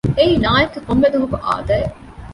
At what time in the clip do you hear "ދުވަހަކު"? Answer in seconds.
1.13-1.37